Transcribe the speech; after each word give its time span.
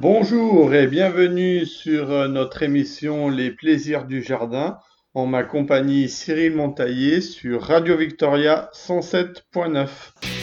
Bonjour 0.00 0.72
et 0.72 0.86
bienvenue 0.86 1.66
sur 1.66 2.10
euh, 2.10 2.26
notre 2.26 2.62
émission 2.62 3.28
Les 3.28 3.50
plaisirs 3.50 4.06
du 4.06 4.22
jardin 4.22 4.78
en 5.12 5.26
ma 5.26 5.42
compagnie 5.42 6.08
Cyril 6.08 6.56
Montaillé 6.56 7.20
sur 7.20 7.60
Radio 7.64 7.98
Victoria 7.98 8.70
107.9. 8.72 10.39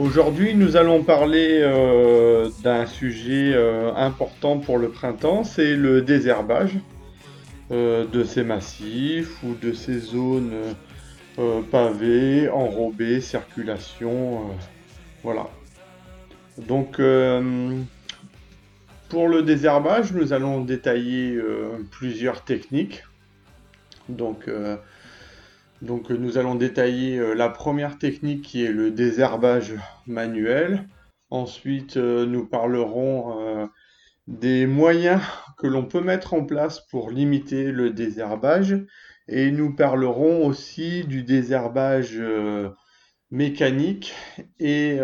Aujourd'hui, 0.00 0.54
nous 0.54 0.78
allons 0.78 1.02
parler 1.02 1.60
euh, 1.60 2.48
d'un 2.62 2.86
sujet 2.86 3.52
euh, 3.52 3.92
important 3.94 4.58
pour 4.58 4.78
le 4.78 4.88
printemps, 4.88 5.44
c'est 5.44 5.76
le 5.76 6.00
désherbage 6.00 6.78
euh, 7.70 8.06
de 8.06 8.24
ces 8.24 8.42
massifs 8.42 9.42
ou 9.42 9.52
de 9.60 9.74
ces 9.74 9.98
zones 9.98 10.52
pavées, 11.70 12.48
enrobées, 12.48 13.20
circulation, 13.20 14.40
voilà. 15.22 15.48
Donc, 16.56 17.00
pour 19.10 19.28
le 19.28 19.42
désherbage, 19.42 20.12
nous 20.12 20.32
allons 20.32 20.62
détailler 20.62 21.38
plusieurs 21.90 22.42
techniques. 22.44 23.04
Donc, 24.08 24.50
donc, 25.82 26.10
euh, 26.10 26.16
nous 26.16 26.36
allons 26.36 26.54
détailler 26.56 27.18
euh, 27.18 27.34
la 27.34 27.48
première 27.48 27.98
technique 27.98 28.42
qui 28.42 28.64
est 28.64 28.72
le 28.72 28.90
désherbage 28.90 29.74
manuel. 30.06 30.86
Ensuite, 31.30 31.96
euh, 31.96 32.26
nous 32.26 32.46
parlerons 32.46 33.68
des 34.26 34.66
moyens 34.66 35.22
que 35.58 35.66
l'on 35.66 35.84
peut 35.84 36.00
mettre 36.00 36.34
en 36.34 36.44
place 36.44 36.80
pour 36.88 37.10
limiter 37.10 37.72
le 37.72 37.90
désherbage. 37.90 38.76
Et 39.28 39.50
nous 39.50 39.74
parlerons 39.74 40.44
aussi 40.46 41.04
du 41.04 41.22
désherbage 41.22 42.20
mécanique 43.30 44.12
et, 44.58 44.96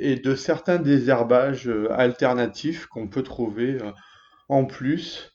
et 0.00 0.16
de 0.16 0.34
certains 0.34 0.78
désherbages 0.78 1.70
alternatifs 1.90 2.86
qu'on 2.86 3.08
peut 3.08 3.22
trouver 3.22 3.78
en 4.48 4.64
plus. 4.64 5.32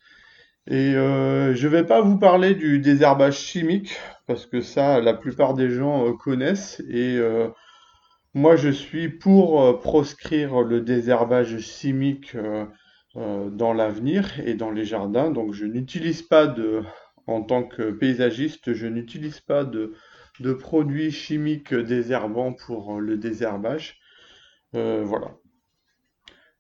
Et 0.68 0.96
euh, 0.96 1.54
je 1.56 1.68
vais 1.68 1.84
pas 1.86 2.02
vous 2.02 2.18
parler 2.18 2.56
du 2.56 2.80
désherbage 2.80 3.38
chimique 3.38 3.98
parce 4.28 4.46
que 4.46 4.62
ça, 4.62 5.02
la 5.02 5.14
plupart 5.14 5.54
des 5.54 5.70
gens 5.70 6.08
euh, 6.08 6.14
connaissent. 6.14 6.82
Et 6.90 7.18
euh, 7.18 7.50
moi, 8.34 8.56
je 8.56 8.70
suis 8.70 9.10
pour 9.10 9.62
euh, 9.62 9.74
proscrire 9.80 10.62
le 10.62 10.82
désherbage 10.82 11.60
chimique 11.60 12.36
euh, 12.36 13.50
dans 13.50 13.74
l'avenir 13.74 14.40
et 14.46 14.54
dans 14.56 14.72
les 14.72 14.86
jardins. 14.86 15.32
Donc, 15.32 15.54
je 15.54 15.66
n'utilise 15.66 16.22
pas 16.22 16.48
de, 16.48 16.84
en 17.28 17.44
tant 17.44 17.64
que 17.64 17.92
paysagiste, 17.92 18.74
je 18.74 18.88
n'utilise 18.88 19.42
pas 19.42 19.66
de, 19.66 19.94
de 20.40 20.54
produits 20.54 21.12
chimiques 21.12 21.74
désherbants 21.74 22.54
pour 22.54 23.00
le 23.02 23.18
désherbage. 23.18 24.00
Voilà. 24.74 25.36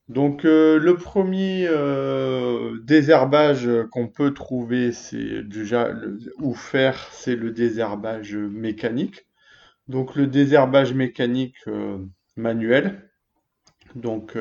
Donc 0.09 0.45
euh, 0.45 0.79
le 0.79 0.95
premier 0.95 1.65
euh, 1.67 2.77
désherbage 2.83 3.69
qu'on 3.91 4.07
peut 4.07 4.33
trouver, 4.33 4.91
c'est 4.91 5.43
déjà 5.43 5.89
le- 5.89 6.19
ou 6.39 6.53
faire, 6.53 6.97
c'est 7.11 7.35
le 7.35 7.51
désherbage 7.51 8.35
mécanique. 8.35 9.25
Donc 9.89 10.15
le 10.15 10.27
désherbage 10.27 10.93
mécanique 10.93 11.57
euh, 11.67 11.99
manuel, 12.37 13.09
donc 13.95 14.37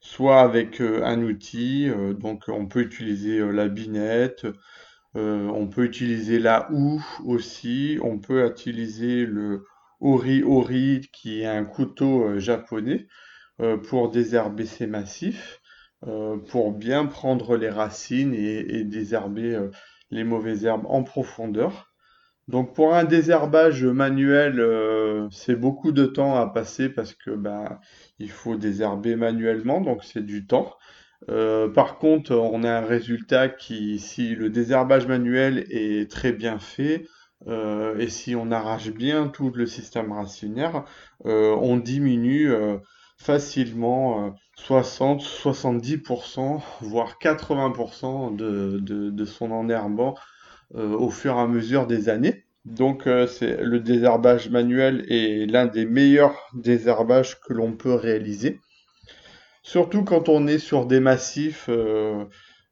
soit 0.00 0.40
avec 0.42 0.80
un 0.80 1.22
outil, 1.22 1.90
donc 2.20 2.44
on 2.48 2.66
peut 2.66 2.82
utiliser 2.82 3.40
la 3.52 3.68
binette, 3.68 4.46
on 5.14 5.68
peut 5.68 5.84
utiliser 5.84 6.38
la 6.38 6.68
houe 6.72 7.04
aussi, 7.24 7.98
on 8.02 8.18
peut 8.18 8.46
utiliser 8.48 9.26
le 9.26 9.64
ori-ori 10.00 11.02
qui 11.12 11.40
est 11.42 11.46
un 11.46 11.64
couteau 11.64 12.38
japonais 12.38 13.06
pour 13.88 14.10
désherber 14.10 14.66
ces 14.66 14.86
massifs, 14.86 15.60
euh, 16.06 16.36
pour 16.36 16.72
bien 16.72 17.06
prendre 17.06 17.56
les 17.56 17.70
racines 17.70 18.34
et, 18.34 18.84
désherber 18.84 19.54
euh, 19.54 19.70
les 20.10 20.24
mauvaises 20.24 20.66
herbes 20.66 20.84
en 20.86 21.02
profondeur. 21.02 21.92
Donc 22.46 22.74
pour 22.74 22.94
un 22.94 23.04
désherbage 23.04 23.84
manuel, 23.84 24.60
euh, 24.60 25.28
c'est 25.30 25.56
beaucoup 25.56 25.92
de 25.92 26.04
temps 26.04 26.36
à 26.36 26.46
passer 26.46 26.90
parce 26.90 27.14
que 27.14 27.30
bah, 27.30 27.80
il 28.18 28.30
faut 28.30 28.56
désherber 28.56 29.16
manuellement, 29.16 29.80
donc 29.80 30.04
c'est 30.04 30.24
du 30.24 30.46
temps. 30.46 30.74
Euh, 31.30 31.70
par 31.70 31.98
contre, 31.98 32.34
on 32.34 32.64
a 32.64 32.70
un 32.70 32.84
résultat 32.84 33.48
qui, 33.48 33.98
si 33.98 34.34
le 34.34 34.50
désherbage 34.50 35.06
manuel 35.06 35.64
est 35.70 36.10
très 36.10 36.32
bien 36.32 36.58
fait, 36.58 37.06
euh, 37.46 37.96
et 37.98 38.08
si 38.08 38.34
on 38.36 38.50
arrache 38.50 38.90
bien 38.90 39.28
tout 39.28 39.50
le 39.54 39.64
système 39.64 40.12
racinaire, 40.12 40.84
euh, 41.24 41.56
on 41.60 41.78
diminue 41.78 42.50
euh, 42.52 42.76
facilement 43.16 44.26
euh, 44.26 44.30
60, 44.56 45.22
70%, 45.22 46.60
voire 46.80 47.18
80% 47.20 48.36
de, 48.36 49.24
son 49.24 49.50
enherbant 49.50 50.14
euh, 50.74 50.96
au 50.96 51.10
fur 51.10 51.36
et 51.36 51.40
à 51.40 51.46
mesure 51.46 51.86
des 51.86 52.08
années. 52.08 52.44
Donc, 52.64 53.06
euh, 53.06 53.26
c'est 53.26 53.58
le 53.62 53.80
désherbage 53.80 54.48
manuel 54.48 55.04
est 55.08 55.46
l'un 55.50 55.66
des 55.66 55.84
meilleurs 55.84 56.36
désherbages 56.54 57.40
que 57.40 57.52
l'on 57.52 57.72
peut 57.72 57.94
réaliser. 57.94 58.60
Surtout 59.62 60.04
quand 60.04 60.28
on 60.28 60.46
est 60.46 60.58
sur 60.58 60.86
des 60.86 61.00
massifs 61.00 61.66
euh, 61.68 62.24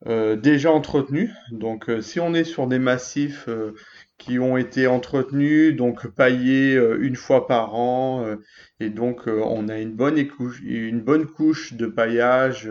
euh, 0.06 0.36
déjà 0.36 0.72
entretenus. 0.72 1.30
Donc, 1.52 1.88
euh, 1.88 2.00
si 2.00 2.18
on 2.20 2.34
est 2.34 2.44
sur 2.44 2.66
des 2.66 2.80
massifs 2.80 3.46
euh, 3.48 3.74
qui 4.22 4.38
ont 4.38 4.56
été 4.56 4.86
entretenus, 4.86 5.74
donc 5.74 6.06
paillés 6.06 6.76
euh, 6.76 6.96
une 7.00 7.16
fois 7.16 7.48
par 7.48 7.74
an, 7.74 8.24
euh, 8.24 8.36
et 8.78 8.88
donc 8.88 9.26
euh, 9.26 9.42
on 9.44 9.68
a 9.68 9.78
une 9.78 9.94
bonne, 9.94 10.16
une 10.62 11.00
bonne 11.00 11.26
couche 11.26 11.74
de 11.74 11.86
paillage 11.86 12.70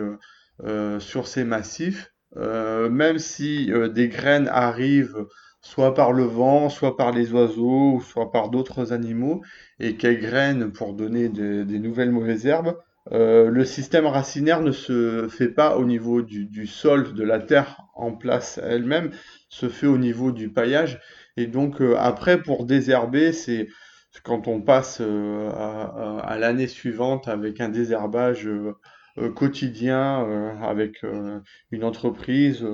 sur 1.00 1.28
ces 1.28 1.44
massifs, 1.44 2.14
même 2.36 3.18
si 3.18 3.72
des 3.96 4.10
graines 4.10 4.48
arrivent 4.48 5.26
soit 5.62 5.96
par 5.96 6.12
le 6.12 6.24
vent, 6.24 6.70
soit 6.70 6.96
par 6.96 7.12
les 7.12 7.34
oiseaux, 7.34 8.00
soit 8.00 8.32
par 8.32 8.50
d'autres 8.50 8.94
animaux, 8.94 9.42
et 9.80 9.96
qu'elles 9.96 10.20
grainent 10.20 10.72
pour 10.72 10.94
donner 10.94 11.30
des 11.30 11.80
nouvelles 11.80 12.12
mauvaises 12.12 12.46
herbes. 12.46 12.78
Le 13.10 13.64
système 13.66 14.06
racinaire 14.06 14.62
ne 14.62 14.72
se 14.72 15.28
fait 15.30 15.50
pas 15.50 15.78
au 15.78 15.86
niveau 15.86 16.22
du 16.22 16.68
sol, 16.68 17.16
de 17.16 17.24
la 17.24 17.40
terre 17.40 17.88
en 17.96 18.12
place 18.12 18.60
elle-même, 18.64 19.10
se 19.50 19.68
fait 19.68 19.88
au 19.88 19.98
niveau 19.98 20.32
du 20.32 20.50
paillage. 20.50 21.00
Et 21.38 21.48
donc 21.48 21.82
euh, 21.82 21.96
après, 21.98 22.42
pour 22.42 22.66
désherber, 22.66 23.34
c'est 23.34 23.68
quand 24.24 24.48
on 24.48 24.62
passe 24.62 25.00
euh, 25.02 25.50
à, 25.50 26.38
l'année 26.38 26.68
suivante 26.68 27.28
avec 27.28 27.62
un 27.62 27.70
désherbage 27.70 28.48
euh, 28.48 28.74
quotidien, 29.34 30.58
avec 30.62 31.04
une 31.72 31.84
entreprise 31.84 32.66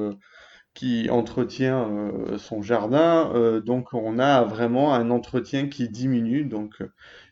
qui 0.76 1.10
entretient 1.10 2.12
son 2.38 2.62
jardin. 2.62 3.60
donc 3.66 3.96
on 3.96 4.20
a 4.20 4.44
vraiment 4.44 4.94
un 4.94 5.10
entretien 5.10 5.68
qui 5.68 5.90
diminue, 5.90 6.44
donc 6.46 6.76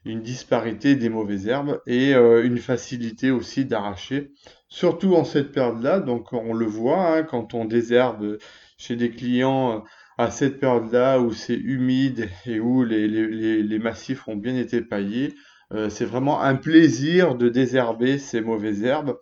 une 0.06 0.24
disparité 0.24 0.96
des 0.96 1.10
mauvaises 1.10 1.48
herbes 1.48 1.80
et 1.86 2.14
une 2.14 2.58
facilité 2.58 3.30
aussi 3.30 3.66
d'arracher, 3.66 4.32
surtout 4.70 5.14
en 5.14 5.24
cette 5.24 5.52
période-là. 5.52 6.00
Donc 6.00 6.34
on 6.34 6.56
le 6.56 6.66
voit 6.66 7.18
hein, 7.18 7.24
quand 7.24 7.54
on 7.54 7.66
désherbe 7.66 8.40
chez 8.78 8.96
des 8.96 9.12
clients 9.12 9.84
à 10.18 10.32
cette 10.32 10.60
période-là 10.60 11.20
où 11.20 11.32
c'est 11.34 11.56
humide 11.58 12.30
et 12.46 12.60
où 12.60 12.84
les, 12.84 13.08
les- 13.08 13.64
les- 13.64 13.80
massifs 13.80 14.28
ont 14.28 14.36
bien 14.36 14.56
été 14.56 14.82
paillés. 14.82 15.34
euh, 15.74 15.90
c'est 15.90 16.06
vraiment 16.06 16.42
un 16.42 16.56
plaisir 16.56 17.36
de 17.36 17.50
désherber 17.50 18.18
ces 18.20 18.42
mauvaises 18.42 18.84
herbes 18.84 19.18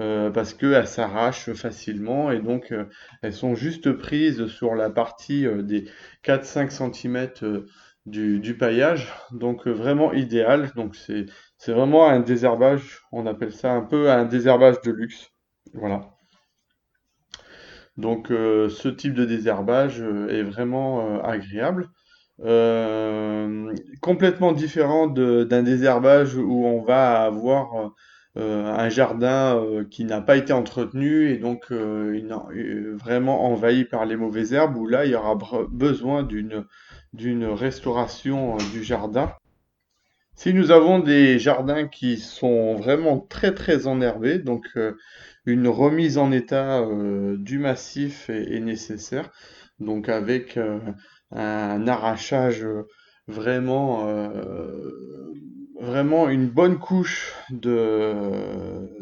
euh, 0.00 0.30
parce 0.30 0.54
qu'elles 0.54 0.86
s'arrachent 0.86 1.52
facilement 1.52 2.30
et 2.30 2.40
donc 2.40 2.72
euh, 2.72 2.84
elles 3.22 3.32
sont 3.32 3.54
juste 3.54 3.92
prises 3.92 4.46
sur 4.46 4.74
la 4.74 4.90
partie 4.90 5.46
euh, 5.46 5.62
des 5.62 5.84
4-5 6.22 6.72
cm 6.72 7.64
du, 8.06 8.40
du 8.40 8.56
paillage, 8.56 9.12
donc 9.32 9.66
euh, 9.66 9.72
vraiment 9.72 10.12
idéal. 10.12 10.70
Donc 10.76 10.96
c'est 10.96 11.26
vraiment 11.72 12.08
un 12.08 12.20
désherbage, 12.20 13.00
on 13.12 13.26
appelle 13.26 13.52
ça 13.52 13.72
un 13.72 13.82
peu 13.82 14.10
un 14.10 14.24
désherbage 14.24 14.80
de 14.84 14.90
luxe. 14.92 15.30
Voilà. 15.74 16.10
Donc 17.96 18.30
euh, 18.30 18.68
ce 18.68 18.88
type 18.88 19.14
de 19.14 19.24
désherbage 19.24 20.00
euh, 20.00 20.28
est 20.28 20.42
vraiment 20.42 21.06
euh, 21.06 21.22
agréable. 21.22 21.90
Complètement 24.00 24.52
différent 24.52 25.06
d'un 25.06 25.62
désherbage 25.62 26.34
où 26.34 26.64
on 26.66 26.82
va 26.82 27.22
avoir 27.22 27.92
un 28.34 28.88
jardin 28.88 29.64
qui 29.90 30.04
n'a 30.04 30.20
pas 30.20 30.36
été 30.36 30.52
entretenu 30.52 31.30
et 31.30 31.36
donc 31.36 31.70
vraiment 31.70 33.44
envahi 33.44 33.84
par 33.84 34.06
les 34.06 34.16
mauvaises 34.16 34.54
herbes, 34.54 34.76
où 34.76 34.88
là 34.88 35.04
il 35.04 35.12
y 35.12 35.14
aura 35.14 35.38
besoin 35.70 36.24
d'une 36.24 36.64
d'une 37.12 37.44
restauration 37.44 38.56
du 38.72 38.82
jardin. 38.82 39.32
Si 40.34 40.54
nous 40.54 40.70
avons 40.70 40.98
des 40.98 41.38
jardins 41.38 41.86
qui 41.86 42.16
sont 42.16 42.74
vraiment 42.74 43.18
très 43.20 43.54
très 43.54 43.86
enherbés, 43.86 44.38
donc 44.38 44.66
une 45.46 45.68
remise 45.68 46.18
en 46.18 46.32
état 46.32 46.84
du 47.36 47.58
massif 47.58 48.28
est, 48.30 48.60
nécessaire, 48.60 49.30
donc 49.78 50.08
avec 50.08 50.58
un 51.30 51.86
arrachage 51.86 52.66
vraiment 53.28 54.06
vraiment 55.80 56.28
une 56.28 56.48
bonne 56.48 56.78
couche 56.78 57.34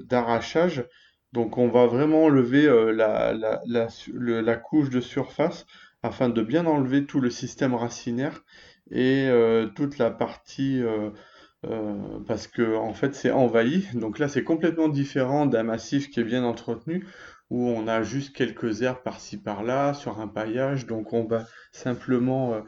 d'arrachage. 0.09 0.85
Donc 1.33 1.59
on 1.59 1.69
va 1.69 1.87
vraiment 1.87 2.25
enlever 2.25 2.67
euh, 2.67 2.93
la, 2.93 4.57
couche 4.57 4.91
de 4.91 5.01
surface 5.01 5.67
afin 6.03 6.29
de 6.29 6.43
bien 6.43 6.67
enlever 6.67 7.07
tout 7.07 7.21
le 7.21 7.31
système 7.31 7.75
racinaire 7.75 8.43
et 8.91 9.29
euh, 9.29 9.67
toute 9.69 9.99
la 9.99 10.11
partie 10.11 10.83
euh, 10.83 11.11
parce 12.27 12.49
que 12.49 12.77
en 12.77 12.95
fait 12.95 13.15
c'est 13.15 13.31
envahi. 13.31 13.87
Donc 13.95 14.19
là 14.19 14.29
c'est 14.29 14.43
complètement 14.45 14.89
différent 14.89 15.47
d'un 15.47 15.63
massif 15.63 16.11
qui 16.11 16.21
est 16.21 16.25
bien 16.25 16.43
entretenu 16.43 17.07
où 17.51 17.69
on 17.69 17.87
a 17.87 18.03
juste 18.03 18.35
quelques 18.35 18.83
herbes 18.83 19.03
par-ci 19.05 19.37
par-là 19.37 19.95
sur 19.95 20.21
un 20.21 20.29
paillage. 20.29 20.87
Donc 20.87 21.13
on 21.13 21.25
va 21.25 21.45
simplement 21.71 22.61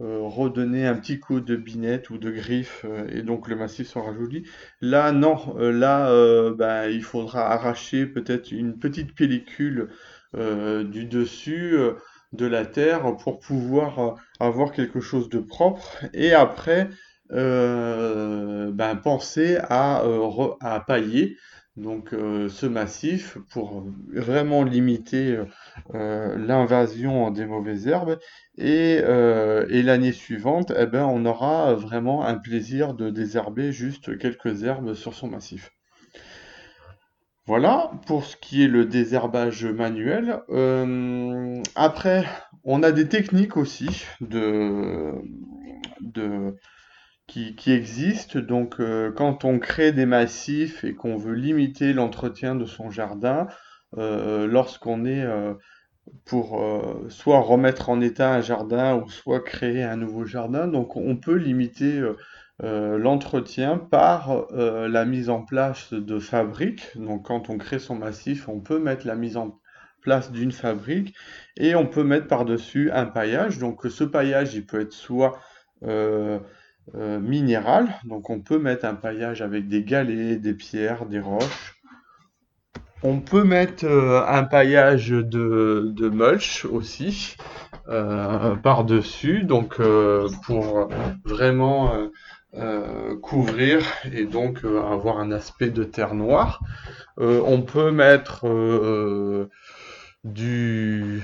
redonner 0.00 0.86
un 0.86 0.94
petit 0.94 1.18
coup 1.18 1.40
de 1.40 1.56
binette 1.56 2.10
ou 2.10 2.18
de 2.18 2.30
griffe 2.30 2.84
euh, 2.84 3.08
et 3.10 3.22
donc 3.22 3.48
le 3.48 3.56
massif 3.56 3.88
sera 3.88 4.14
joli. 4.14 4.44
Là, 4.80 5.12
non, 5.12 5.56
euh, 5.58 5.72
là, 5.72 6.10
ben, 6.54 6.88
il 6.88 7.02
faudra 7.02 7.52
arracher 7.52 8.06
peut-être 8.06 8.52
une 8.52 8.78
petite 8.78 9.14
pellicule 9.14 9.88
du 10.34 11.06
dessus 11.06 11.78
de 12.32 12.46
la 12.46 12.66
terre 12.66 13.16
pour 13.16 13.38
pouvoir 13.38 14.16
avoir 14.40 14.72
quelque 14.72 15.00
chose 15.00 15.30
de 15.30 15.38
propre 15.38 16.04
et 16.12 16.34
après 16.34 16.90
ben, 17.30 18.96
penser 19.02 19.56
à 19.70 20.84
pailler 20.86 21.38
donc 21.78 22.10
ce 22.10 22.66
massif 22.66 23.38
pour 23.50 23.86
vraiment 24.12 24.64
limiter 24.64 25.38
l'invasion 25.94 27.30
des 27.30 27.46
mauvaises 27.46 27.86
herbes 27.86 28.18
euh, 28.60 29.66
et, 29.68 29.82
l'année 29.82 30.12
suivante, 30.12 30.72
eh 30.76 30.86
ben, 30.86 31.04
on 31.04 31.24
aura 31.24 31.74
vraiment 31.74 32.24
un 32.24 32.34
plaisir 32.34 32.94
de 32.94 33.10
désherber 33.10 33.72
juste 33.72 34.18
quelques 34.18 34.64
herbes 34.64 34.94
sur 34.94 35.14
son 35.14 35.28
massif. 35.28 35.72
Voilà 37.46 37.92
pour 38.06 38.24
ce 38.24 38.36
qui 38.36 38.64
est 38.64 38.68
le 38.68 38.84
désherbage 38.84 39.64
manuel. 39.64 40.40
Euh, 40.50 41.62
après, 41.76 42.26
on 42.64 42.82
a 42.82 42.92
des 42.92 43.08
techniques 43.08 43.56
aussi 43.56 44.04
de, 44.20 45.14
qui, 47.28 47.54
existent. 47.72 48.40
Donc, 48.40 48.80
euh, 48.80 49.12
quand 49.12 49.44
on 49.44 49.60
crée 49.60 49.92
des 49.92 50.06
massifs 50.06 50.82
et 50.82 50.94
qu'on 50.94 51.16
veut 51.16 51.34
limiter 51.34 51.92
l'entretien 51.92 52.56
de 52.56 52.64
son 52.64 52.90
jardin, 52.90 53.46
lorsqu'on 53.94 55.06
est 55.06 55.24
pour 56.24 56.60
euh, 56.60 57.06
soit 57.08 57.40
remettre 57.40 57.88
en 57.88 58.00
état 58.00 58.32
un 58.32 58.40
jardin 58.40 58.96
ou 58.96 59.08
soit 59.08 59.40
créer 59.40 59.82
un 59.82 59.96
nouveau 59.96 60.24
jardin. 60.24 60.68
Donc 60.68 60.96
on 60.96 61.16
peut 61.16 61.34
limiter 61.34 61.98
euh, 61.98 62.16
euh, 62.62 62.98
l'entretien 62.98 63.78
par 63.78 64.46
la 64.50 65.04
mise 65.04 65.30
en 65.30 65.42
place 65.42 65.92
de 65.92 66.18
fabriques. 66.18 66.96
Donc 66.96 67.26
quand 67.26 67.50
on 67.50 67.58
crée 67.58 67.78
son 67.78 67.94
massif, 67.94 68.48
on 68.48 68.60
peut 68.60 68.78
mettre 68.78 69.06
la 69.06 69.14
mise 69.14 69.36
en 69.36 69.60
place 70.00 70.30
d'une 70.30 70.52
fabrique 70.52 71.14
et 71.56 71.74
on 71.74 71.86
peut 71.86 72.04
mettre 72.04 72.26
par-dessus 72.26 72.90
un 72.90 73.06
paillage. 73.06 73.58
Donc 73.58 73.86
ce 73.88 74.04
paillage, 74.04 74.54
il 74.54 74.66
peut 74.66 74.80
être 74.80 74.92
soit 74.92 75.38
minéral, 76.94 77.88
donc 78.04 78.30
on 78.30 78.40
peut 78.40 78.58
mettre 78.58 78.84
un 78.84 78.94
paillage 78.94 79.42
avec 79.42 79.68
des 79.68 79.82
galets, 79.82 80.40
des 80.40 80.54
pierres, 80.54 81.06
des 81.06 81.20
roches, 81.20 81.78
on 83.02 83.20
peut 83.20 83.44
mettre 83.44 83.84
euh, 83.84 84.24
un 84.26 84.44
paillage 84.44 85.10
de, 85.10 85.92
de 85.94 86.08
mulch 86.08 86.64
aussi 86.64 87.36
euh, 87.88 88.56
par-dessus, 88.56 89.44
donc 89.44 89.76
euh, 89.78 90.28
pour 90.44 90.88
vraiment 91.24 91.92
couvrir 93.20 93.84
et 94.10 94.24
donc 94.24 94.64
avoir 94.64 95.18
un 95.18 95.30
aspect 95.32 95.68
de 95.68 95.84
terre 95.84 96.14
noire. 96.14 96.60
on 97.18 97.60
peut 97.60 97.90
mettre 97.90 98.46
du 100.24 101.22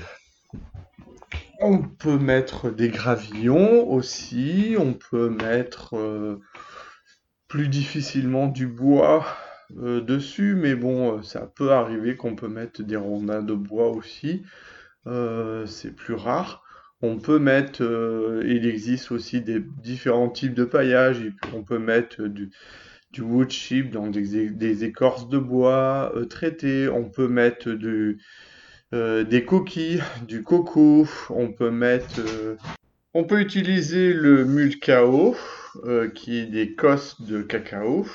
on 1.59 1.79
peut 1.81 2.17
mettre 2.17 2.69
des 2.69 2.89
gravillons 2.89 3.89
aussi, 3.89 4.75
on 4.79 4.93
peut 4.93 5.29
mettre 5.29 5.95
plus 7.47 7.67
difficilement 7.67 8.47
du 8.47 8.67
bois 8.67 9.25
euh, 9.77 10.01
dessus, 10.01 10.55
mais 10.55 10.75
bon, 10.75 11.17
euh, 11.17 11.21
ça 11.23 11.51
peut 11.55 11.71
arriver 11.71 12.15
qu'on 12.15 12.35
peut 12.35 12.47
mettre 12.47 12.83
des 12.83 12.95
rondins 12.95 13.41
de 13.41 13.53
bois 13.53 13.89
aussi. 13.89 14.43
Euh, 15.07 15.65
c'est 15.65 15.95
plus 15.95 16.13
rare. 16.13 16.63
On 17.01 17.17
peut 17.17 17.39
mettre, 17.39 17.83
il 18.45 18.65
existe 18.65 19.11
aussi 19.11 19.41
des 19.41 19.59
différents 19.59 20.29
types 20.29 20.53
de 20.53 20.63
paillage. 20.65 21.21
On 21.53 21.63
peut 21.63 21.77
mettre 21.77 22.23
du, 22.23 22.51
wood 23.19 23.49
chip, 23.51 23.91
donc 23.91 24.11
des, 24.11 24.83
écorces 24.83 25.29
de 25.29 25.37
bois 25.37 26.13
traitées. 26.29 26.89
On 26.89 27.09
peut 27.09 27.27
mettre 27.27 27.69
des 28.91 29.45
coquilles, 29.45 30.03
du 30.27 30.43
coco. 30.43 31.07
On 31.29 31.51
peut 31.51 31.71
mettre, 31.71 32.21
on 33.13 33.23
peut 33.23 33.41
utiliser 33.41 34.13
le 34.13 34.45
mulcao, 34.45 35.35
qui 36.13 36.37
est 36.37 36.45
des 36.45 36.75
cosses 36.75 37.21
de 37.21 37.41
cacao. 37.41 38.05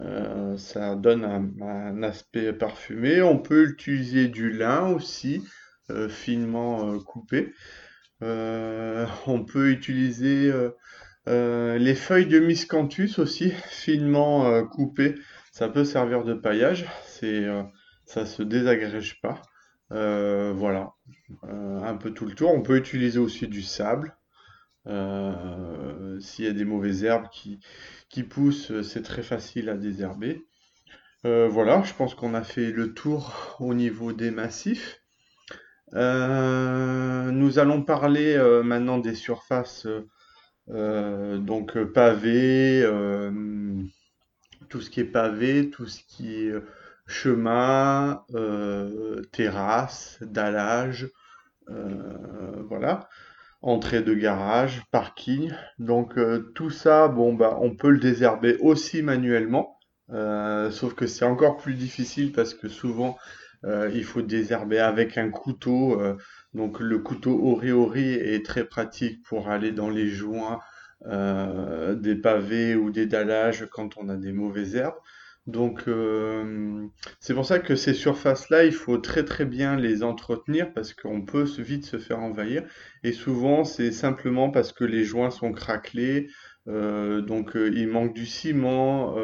Euh, 0.00 0.56
ça 0.56 0.96
donne 0.96 1.24
un, 1.60 2.02
aspect 2.02 2.52
parfumé. 2.52 3.22
On 3.22 3.38
peut 3.38 3.64
utiliser 3.70 4.28
du 4.28 4.50
lin 4.50 4.88
aussi, 4.88 5.44
euh, 5.90 6.08
finement 6.08 6.92
euh, 6.92 6.98
coupé. 6.98 7.52
on 8.20 9.44
peut 9.44 9.70
utiliser 9.70 10.52
les 11.26 11.94
feuilles 11.94 12.26
de 12.26 12.38
miscanthus 12.38 13.18
aussi, 13.18 13.50
finement 13.50 14.64
coupées. 14.66 15.16
Ça 15.52 15.68
peut 15.68 15.84
servir 15.84 16.24
de 16.24 16.34
paillage. 16.34 16.86
C'est, 17.04 17.46
ça 18.06 18.26
se 18.26 18.42
désagrège 18.42 19.20
pas. 19.20 19.42
Voilà, 19.92 20.94
un 21.42 21.96
peu 21.96 22.12
tout 22.12 22.26
le 22.26 22.34
tour. 22.34 22.52
On 22.52 22.62
peut 22.62 22.76
utiliser 22.76 23.18
aussi 23.18 23.46
du 23.48 23.62
sable. 23.62 24.16
S'il 24.86 26.44
y 26.44 26.48
a 26.48 26.52
des 26.52 26.64
mauvaises 26.64 27.04
herbes 27.04 27.28
qui, 27.30 28.22
poussent, 28.24 28.80
c'est 28.82 29.02
très 29.02 29.22
facile 29.22 29.68
à 29.68 29.76
désherber. 29.76 30.44
Euh, 31.24 31.48
voilà, 31.48 31.82
je 31.84 31.94
pense 31.94 32.14
qu'on 32.14 32.34
a 32.34 32.42
fait 32.42 32.72
le 32.72 32.94
tour 32.94 33.56
au 33.60 33.74
niveau 33.74 34.12
des 34.12 34.30
massifs. 34.30 35.00
Euh, 35.94 37.30
nous 37.30 37.58
allons 37.58 37.82
parler 37.82 38.34
euh, 38.34 38.62
maintenant 38.62 38.98
des 38.98 39.14
surfaces 39.14 39.86
donc 40.68 41.78
pavées, 41.92 42.82
tout 44.68 44.80
ce 44.80 44.90
qui 44.90 45.00
est 45.00 45.04
pavé, 45.04 45.70
tout 45.70 45.86
ce 45.86 46.02
qui 46.02 46.34
est 46.34 46.54
chemin, 47.12 48.24
terrasse, 49.32 50.18
dallage, 50.22 51.08
voilà 51.68 53.08
entrée 53.62 54.02
de 54.02 54.14
garage, 54.14 54.82
parking. 54.90 55.52
Donc 55.78 56.18
euh, 56.18 56.50
tout 56.54 56.70
ça, 56.70 57.08
bon 57.08 57.32
bah 57.32 57.58
on 57.60 57.74
peut 57.74 57.90
le 57.90 57.98
désherber 57.98 58.56
aussi 58.60 59.02
manuellement, 59.02 59.78
euh, 60.10 60.70
sauf 60.70 60.94
que 60.94 61.06
c'est 61.06 61.24
encore 61.24 61.56
plus 61.56 61.74
difficile 61.74 62.32
parce 62.32 62.54
que 62.54 62.68
souvent 62.68 63.16
euh, 63.64 63.90
il 63.94 64.04
faut 64.04 64.22
désherber 64.22 64.80
avec 64.80 65.16
un 65.16 65.30
couteau. 65.30 66.00
donc 66.54 66.80
le 66.80 66.98
couteau 66.98 67.40
ori-ori 67.44 68.12
est 68.14 68.44
très 68.44 68.64
pratique 68.64 69.22
pour 69.24 69.48
aller 69.48 69.72
dans 69.72 69.90
les 69.90 70.08
joints 70.08 70.60
des 71.06 72.14
pavés 72.14 72.76
ou 72.76 72.90
des 72.90 73.06
dallages 73.06 73.66
quand 73.70 73.96
on 73.96 74.08
a 74.08 74.16
des 74.16 74.32
mauvaises 74.32 74.76
herbes. 74.76 74.98
Donc 75.46 75.88
euh, 75.88 76.86
c'est 77.18 77.34
pour 77.34 77.44
ça 77.44 77.58
que 77.58 77.74
ces 77.74 77.94
surfaces-là, 77.94 78.64
il 78.64 78.72
faut 78.72 78.98
très 78.98 79.24
très 79.24 79.44
bien 79.44 79.76
les 79.76 80.04
entretenir 80.04 80.72
parce 80.72 80.94
qu'on 80.94 81.22
peut 81.22 81.42
vite 81.58 81.84
se 81.84 81.98
faire 81.98 82.20
envahir. 82.20 82.62
Et 83.02 83.12
souvent, 83.12 83.64
c'est 83.64 83.90
simplement 83.90 84.50
parce 84.50 84.72
que 84.72 84.84
les 84.84 85.04
joints 85.04 85.30
sont 85.30 85.52
craquelés, 85.52 86.28
euh, 86.68 87.22
donc 87.22 87.56
euh, 87.56 87.72
il 87.74 87.88
manque 87.88 88.14
du 88.14 88.26
ciment. 88.26 89.16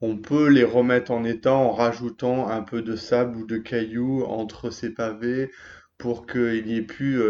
on 0.00 0.16
peut 0.18 0.48
les 0.48 0.64
remettre 0.64 1.12
en 1.12 1.24
état 1.24 1.54
en 1.54 1.70
rajoutant 1.70 2.48
un 2.48 2.62
peu 2.62 2.82
de 2.82 2.96
sable 2.96 3.36
ou 3.36 3.46
de 3.46 3.58
cailloux 3.58 4.24
entre 4.24 4.70
ces 4.70 4.92
pavés 4.92 5.50
pour 5.96 6.26
qu'il 6.26 6.64
n'y 6.66 6.76
ait 6.78 6.82
plus 6.82 7.20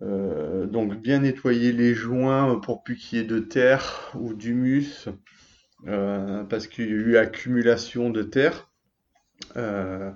donc 0.00 1.00
bien 1.00 1.20
nettoyer 1.20 1.72
les 1.72 1.94
joints 1.94 2.60
pour 2.60 2.84
plus 2.84 2.96
qu'il 2.96 3.18
y 3.18 3.22
ait 3.22 3.24
de 3.24 3.40
terre 3.40 4.12
ou 4.14 4.34
d'humus. 4.34 5.08
Euh, 5.88 6.44
parce 6.44 6.66
qu'il 6.68 6.86
y 6.86 6.88
a 6.88 6.92
eu 6.92 7.16
accumulation 7.16 8.10
de 8.10 8.22
terre. 8.22 8.70
Euh, 9.56 10.10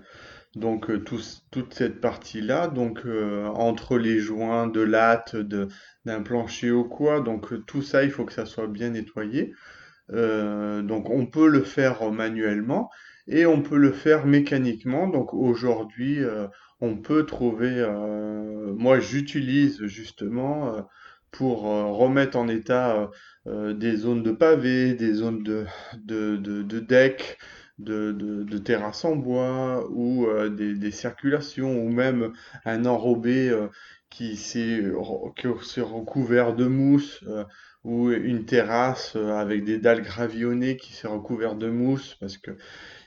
Donc 0.57 0.91
euh, 0.91 1.01
toute 1.05 1.75
cette 1.75 2.01
partie-là, 2.01 2.69
donc 2.69 3.01
entre 3.55 3.99
les 3.99 4.19
joints 4.21 4.69
de 4.69 4.81
latte, 4.81 5.37
de, 5.37 5.69
d'un 6.07 6.23
plancher 6.23 6.71
ou 6.71 6.85
quoi, 6.85 7.21
donc 7.21 7.67
tout 7.67 7.83
ça, 7.83 8.05
il 8.05 8.11
faut 8.11 8.25
que 8.25 8.33
ça 8.33 8.47
soit 8.47 8.69
bien 8.69 8.91
nettoyé. 8.91 9.55
Donc 10.11 11.11
on 11.11 11.27
peut 11.27 11.49
le 11.49 11.63
faire 11.63 12.11
manuellement 12.13 12.91
et 13.29 13.47
on 13.47 13.63
peut 13.63 13.79
le 13.79 13.93
faire 13.93 14.27
mécaniquement. 14.27 15.09
Donc 15.09 15.35
aujourd'hui, 15.35 16.21
on 16.81 16.97
peut 16.97 17.27
trouver, 17.27 17.85
moi 18.77 19.01
j'utilise 19.01 19.85
justement 19.87 20.87
pour 21.31 21.67
euh, 21.67 21.87
remettre 21.87 22.37
en 22.37 22.49
état 22.49 22.97
euh, 22.97 23.07
euh, 23.47 23.75
des 23.75 23.97
zones 23.97 24.23
de 24.23 24.33
pavés, 24.33 24.95
des 24.95 25.15
zones 25.15 25.43
de, 25.43 25.67
de, 25.99 26.37
de, 26.37 26.63
de 26.63 26.81
deck, 26.81 27.39
de, 27.79 28.13
de, 28.13 28.59
terrasses 28.59 29.05
en 29.05 29.17
bois 29.17 29.87
ou 29.91 30.27
des, 30.49 30.75
des 30.75 30.91
circulations 30.91 31.79
ou 31.79 31.91
même 31.91 32.33
un 32.65 32.87
enrobé 32.87 33.55
qui 34.09 34.37
s'est 34.37 34.81
recouvert 34.89 36.55
de 36.55 36.67
mousse. 36.67 37.23
ou 37.85 38.11
une 38.11 38.47
terrasse 38.47 39.15
avec 39.15 39.65
des 39.65 39.79
dalles 39.79 40.01
gravillonnées 40.01 40.79
qui 40.79 40.95
s'est 40.95 41.07
recouverte 41.07 41.59
de 41.59 41.69
mousse, 41.69 42.17
parce 42.19 42.39
que 42.39 42.53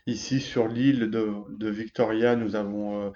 ici 0.06 0.40
sur 0.40 0.68
l'île 0.68 1.10
de, 1.10 1.32
de 1.50 1.70
Victoria, 1.70 2.36
nous 2.36 2.56
avons 2.56 3.12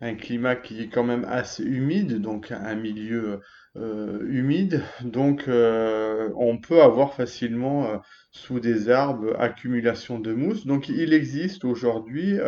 un 0.00 0.14
climat 0.16 0.56
qui 0.56 0.82
est 0.82 0.88
quand 0.88 1.04
même 1.04 1.24
assez 1.24 1.62
humide, 1.62 2.20
donc 2.20 2.50
un 2.50 2.74
milieu 2.74 3.40
euh, 3.78 4.26
humide, 4.30 4.82
donc 5.02 5.48
euh, 5.48 6.30
on 6.36 6.56
peut 6.56 6.80
avoir 6.80 7.12
facilement 7.12 7.86
euh, 7.86 7.96
sous 8.30 8.58
des 8.58 8.88
arbres 8.88 9.38
accumulation 9.38 10.18
de 10.18 10.32
mousse. 10.32 10.66
Donc 10.66 10.88
il 10.88 11.12
existe 11.12 11.64
aujourd'hui, 11.64 12.38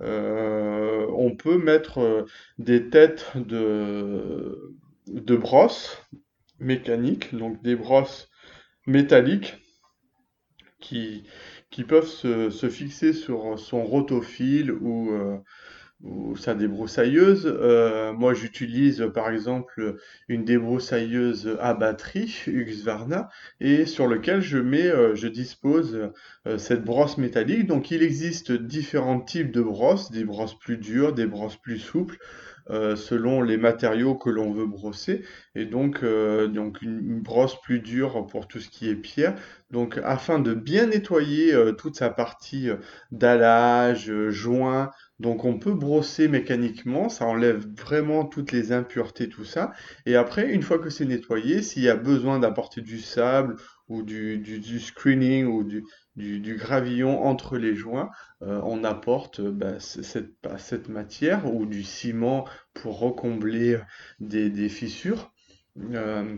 on 0.00 1.36
peut 1.38 1.56
mettre 1.56 2.26
des 2.58 2.90
têtes 2.90 3.32
de, 3.36 4.74
de 5.06 5.36
brosse 5.36 6.02
mécaniques, 6.60 7.34
donc 7.34 7.62
des 7.62 7.76
brosses 7.76 8.28
métalliques 8.86 9.56
qui, 10.80 11.24
qui 11.70 11.84
peuvent 11.84 12.06
se, 12.06 12.50
se 12.50 12.68
fixer 12.68 13.14
sur 13.14 13.58
son 13.58 13.84
rotofil 13.84 14.70
ou, 14.70 15.12
ou 16.02 16.36
sa 16.36 16.54
débroussailleuse. 16.54 17.46
Euh, 17.46 18.12
moi, 18.12 18.34
j'utilise 18.34 19.10
par 19.12 19.30
exemple 19.30 19.96
une 20.28 20.44
débroussailleuse 20.44 21.56
à 21.60 21.74
batterie 21.74 22.42
Husqvarna 22.46 23.28
et 23.60 23.86
sur 23.86 24.06
lequel 24.06 24.40
je 24.40 24.58
mets, 24.58 24.86
euh, 24.86 25.14
je 25.14 25.26
dispose 25.26 26.10
euh, 26.46 26.58
cette 26.58 26.84
brosse 26.84 27.18
métallique. 27.18 27.66
Donc, 27.66 27.90
il 27.90 28.02
existe 28.02 28.52
différents 28.52 29.20
types 29.20 29.50
de 29.50 29.62
brosses, 29.62 30.10
des 30.10 30.24
brosses 30.24 30.58
plus 30.58 30.78
dures, 30.78 31.12
des 31.12 31.26
brosses 31.26 31.56
plus 31.56 31.78
souples 31.78 32.18
euh, 32.70 32.96
selon 32.96 33.40
les 33.42 33.56
matériaux 33.56 34.14
que 34.14 34.28
l'on 34.28 34.52
veut 34.52 34.66
brosser. 34.66 35.24
Et 35.54 35.64
donc, 35.64 36.00
euh, 36.02 36.48
donc 36.48 36.82
une, 36.82 37.20
brosse 37.20 37.60
plus 37.62 37.80
dure 37.80 38.26
pour 38.26 38.46
tout 38.46 38.60
ce 38.60 38.68
qui 38.68 38.88
est 38.88 38.94
pierre. 38.94 39.34
Donc, 39.70 39.98
afin 40.04 40.38
de 40.38 40.52
bien 40.52 40.86
nettoyer 40.86 41.54
euh, 41.54 41.72
toute 41.72 41.96
sa 41.96 42.10
partie 42.10 42.68
dallage, 43.10 44.12
joint, 44.28 44.90
donc 45.18 45.44
on 45.44 45.58
peut 45.58 45.72
brosser 45.72 46.28
mécaniquement, 46.28 47.08
ça 47.08 47.26
enlève 47.26 47.66
vraiment 47.76 48.24
toutes 48.24 48.52
les 48.52 48.72
impuretés, 48.72 49.28
tout 49.28 49.44
ça. 49.44 49.72
Et 50.06 50.14
après, 50.14 50.50
une 50.52 50.62
fois 50.62 50.78
que 50.78 50.90
c'est 50.90 51.06
nettoyé, 51.06 51.62
s'il 51.62 51.82
y 51.82 51.88
a 51.88 51.96
besoin 51.96 52.38
d'apporter 52.38 52.82
du 52.82 53.00
sable 53.00 53.56
ou 53.88 54.02
du, 54.02 54.38
du, 54.38 54.60
du 54.60 54.78
screening 54.78 55.46
ou 55.46 55.64
du, 55.64 55.84
du, 56.18 56.56
gravillon 56.56 57.24
entre 57.24 57.56
les 57.56 57.74
joints, 57.74 58.10
euh, 58.42 58.60
on 58.64 58.84
apporte 58.84 59.40
euh, 59.40 59.52
bah, 59.52 59.78
cette, 59.78 60.88
matière 60.88 61.52
ou 61.52 61.64
du 61.66 61.82
ciment 61.82 62.44
pour 62.74 62.98
recombler 62.98 63.78
des, 64.20 64.68
fissures. 64.68 65.32
Euh, 65.92 66.36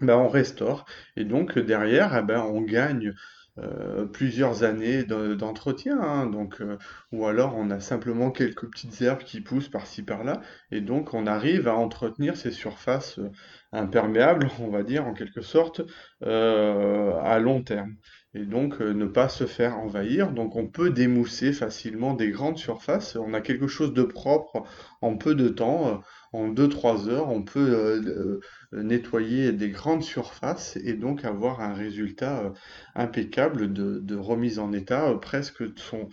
bah, 0.00 0.18
on 0.18 0.28
restaure 0.28 0.84
et 1.16 1.24
donc 1.24 1.56
derrière 1.56 2.16
eh 2.16 2.22
ben, 2.22 2.40
on 2.40 2.60
gagne 2.62 3.14
euh, 3.58 4.06
plusieurs 4.06 4.62
années 4.64 5.04
de- 5.04 5.34
d'entretien 5.34 6.00
hein. 6.00 6.26
donc 6.26 6.60
euh, 6.62 6.78
ou 7.12 7.26
alors 7.26 7.54
on 7.56 7.70
a 7.70 7.80
simplement 7.80 8.30
quelques 8.30 8.66
petites 8.70 9.02
herbes 9.02 9.22
qui 9.24 9.42
poussent 9.42 9.68
par-ci 9.68 10.02
par-là 10.02 10.40
et 10.70 10.80
donc 10.80 11.12
on 11.12 11.26
arrive 11.26 11.68
à 11.68 11.74
entretenir 11.76 12.36
ces 12.36 12.50
surfaces 12.50 13.18
euh, 13.18 13.30
imperméables 13.72 14.48
on 14.60 14.68
va 14.70 14.82
dire 14.82 15.06
en 15.06 15.12
quelque 15.12 15.42
sorte 15.42 15.82
à 16.22 17.38
long 17.38 17.62
terme 17.62 17.96
et 18.34 18.44
donc 18.44 18.80
ne 18.80 19.06
pas 19.06 19.28
se 19.28 19.44
faire 19.46 19.78
envahir 19.78 20.32
donc 20.32 20.56
on 20.56 20.66
peut 20.66 20.90
démousser 20.90 21.52
facilement 21.52 22.14
des 22.14 22.30
grandes 22.30 22.58
surfaces 22.58 23.16
on 23.16 23.34
a 23.34 23.40
quelque 23.40 23.66
chose 23.66 23.92
de 23.92 24.02
propre 24.02 24.62
en 25.02 25.16
peu 25.16 25.34
de 25.34 25.48
temps 25.48 26.00
en 26.32 26.48
deux 26.48 26.68
trois 26.68 27.08
heures 27.08 27.28
on 27.30 27.42
peut 27.42 27.74
euh, 27.74 28.40
euh, 28.72 28.82
nettoyer 28.82 29.52
des 29.52 29.70
grandes 29.70 30.02
surfaces 30.02 30.76
et 30.76 30.94
donc 30.94 31.24
avoir 31.24 31.60
un 31.60 31.74
résultat 31.74 32.40
euh, 32.40 32.50
impeccable 32.94 33.72
de, 33.72 34.16
remise 34.16 34.58
en 34.58 34.72
état, 34.72 35.12
presque 35.20 35.62
de 35.62 35.78
son 35.78 36.08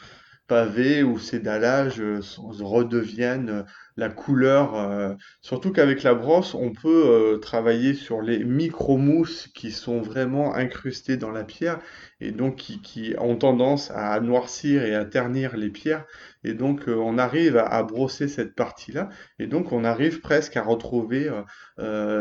pavé 0.49 1.03
ou 1.03 1.19
ses 1.19 1.39
dallages 1.39 2.01
euh, 2.01 2.19
redeviennent 2.59 3.49
euh, 3.49 3.63
la 3.95 4.09
couleur. 4.09 4.75
euh, 4.75 5.13
surtout 5.41 5.71
qu'avec 5.71 6.03
la 6.03 6.15
brosse, 6.15 6.55
on 6.55 6.71
peut 6.73 7.39
travailler 7.41 7.93
sur 7.93 8.21
les 8.21 8.43
micro-mousses 8.43 9.47
qui 9.53 9.71
sont 9.71 10.01
vraiment 10.01 10.55
incrustées 10.55 11.17
dans 11.17 11.31
la 11.31 11.43
pierre 11.43 11.79
et 12.21 12.31
donc 12.31 12.55
qui, 12.55 13.13
ont 13.19 13.35
tendance 13.35 13.91
à 13.91 14.19
noircir 14.21 14.83
et 14.83 14.95
à 14.95 15.05
ternir 15.05 15.57
les 15.57 15.69
pierres. 15.69 16.05
Et 16.43 16.53
donc 16.53 16.83
on 16.87 17.17
arrive 17.17 17.57
à, 17.57 17.83
brosser 17.83 18.27
cette 18.27 18.55
partie-là 18.55 19.09
et 19.37 19.47
donc 19.47 19.71
on 19.73 19.83
arrive 19.83 20.21
presque 20.21 20.55
à 20.57 20.63
retrouver 20.63 21.29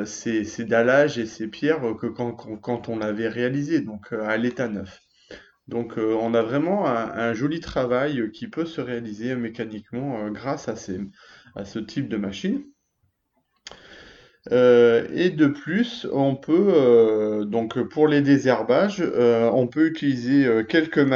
ces, 0.04 0.44
ces 0.44 0.64
dallages 0.64 1.18
et 1.18 1.26
ces 1.26 1.47
pierres 1.47 1.82
que 2.00 2.06
quand, 2.08 2.32
quand, 2.32 2.88
on 2.88 3.00
avait 3.00 3.28
réalisé, 3.28 3.80
donc 3.80 4.12
à 4.12 4.37
l'état 4.37 4.68
neuf. 4.68 5.07
Donc 5.68 5.98
euh, 5.98 6.14
on 6.20 6.34
a 6.34 6.42
vraiment 6.42 6.87
un, 6.87 7.34
joli 7.34 7.60
travail 7.60 8.30
qui 8.32 8.48
peut 8.48 8.64
se 8.64 8.80
réaliser 8.80 9.37
mécaniquement 9.37 10.18
euh, 10.18 10.30
grâce 10.30 10.68
à 10.68 10.76
ce 10.76 11.78
type 11.78 12.08
de 12.08 12.16
machine. 12.16 12.64
Euh, 14.50 15.06
et 15.12 15.30
de 15.30 15.46
plus, 15.46 16.06
on 16.12 16.37
peut, 16.37 16.72
euh, 16.75 17.44
donc 17.44 17.78
pour 17.88 18.08
les 18.08 18.22
désherbages, 18.22 19.00
euh, 19.02 19.50
on 19.52 19.66
peut 19.66 19.87
utiliser 19.87 20.46
euh, 20.46 20.62
quelques, 20.62 21.06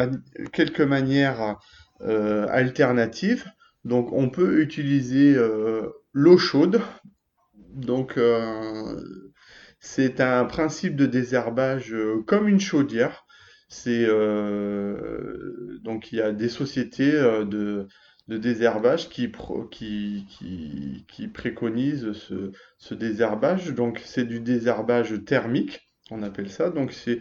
quelques 0.52 0.80
manières 0.80 1.58
euh, 2.02 2.46
alternatives. 2.50 3.46
Donc 3.84 4.12
on 4.12 4.28
peut 4.28 4.60
utiliser 4.60 5.34
euh, 5.34 5.88
l'eau 6.12 6.36
chaude. 6.36 6.82
Donc 7.74 8.18
euh, 8.18 9.00
c'est 9.80 10.20
un 10.20 10.44
principe 10.44 10.96
de 10.96 11.06
désherbage 11.06 11.92
euh, 11.94 12.22
comme 12.26 12.48
une 12.48 12.60
chaudière. 12.60 13.21
C'est 13.74 14.04
euh, 14.06 15.78
donc 15.82 16.12
il 16.12 16.18
y 16.18 16.20
a 16.20 16.32
des 16.32 16.50
sociétés 16.50 17.14
euh, 17.14 17.44
de, 17.46 17.88
de 18.28 18.36
désherbage 18.36 19.08
qui, 19.08 19.28
pro- 19.28 19.64
qui, 19.64 20.26
qui, 20.28 21.06
ce, 22.12 22.52
ce 22.78 22.94
désherbage. 22.94 23.74
Donc 23.74 24.00
c'est 24.04 24.24
du 24.26 24.40
désherbage 24.40 25.24
thermique, 25.24 25.88
on 26.10 26.22
appelle 26.22 26.50
ça. 26.50 26.68
Donc 26.70 26.92
c'est 26.92 27.20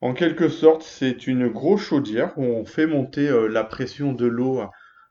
en 0.00 0.14
quelque 0.14 0.48
sorte 0.48 0.82
c'est 0.82 1.26
une 1.26 1.48
grosse 1.48 1.82
chaudière 1.82 2.36
où 2.38 2.44
on 2.44 2.64
fait 2.64 2.86
monter 2.86 3.28
euh, 3.28 3.48
la 3.48 3.64
pression 3.64 4.12
de 4.12 4.26
l'eau 4.26 4.62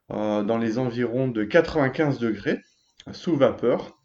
dans 0.09 0.57
les 0.59 0.77
environs 0.77 1.27
de 1.29 1.43
95 1.43 2.19
degrés 2.19 2.61
sous 3.13 3.35
vapeur 3.37 3.97